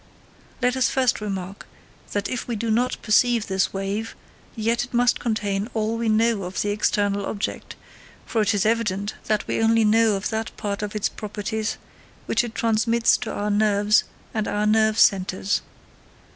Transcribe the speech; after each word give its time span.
Let 0.63 0.75
us 0.75 0.89
first 0.89 1.21
remark, 1.21 1.67
that 2.11 2.27
if 2.27 2.47
we 2.47 2.55
do 2.55 2.71
not 2.71 2.99
perceive 3.03 3.45
this 3.45 3.71
wave, 3.71 4.15
yet 4.55 4.83
it 4.83 4.95
must 4.95 5.19
contain 5.19 5.69
all 5.75 5.95
we 5.95 6.09
know 6.09 6.41
of 6.41 6.63
the 6.63 6.71
external 6.71 7.23
object, 7.27 7.75
for 8.25 8.41
it 8.41 8.55
is 8.55 8.65
evident 8.65 9.13
that 9.25 9.47
we 9.47 9.61
only 9.61 9.85
know 9.85 10.15
of 10.15 10.25
it 10.25 10.31
that 10.31 10.57
part 10.57 10.81
of 10.81 10.95
its 10.95 11.07
properties 11.07 11.77
which 12.25 12.43
it 12.43 12.55
transmits 12.55 13.15
to 13.17 13.31
our 13.31 13.51
nerves 13.51 14.03
and 14.33 14.47
our 14.47 14.65
nerve 14.65 14.97
centres. 14.97 15.61